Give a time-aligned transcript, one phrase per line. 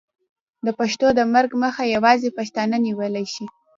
[0.65, 3.45] د پښتو د مرګ مخه یوازې پښتانه نیولی شي.